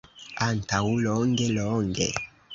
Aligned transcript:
Antaŭ 0.45 0.79
longe, 1.03 1.51
longe. 1.59 2.11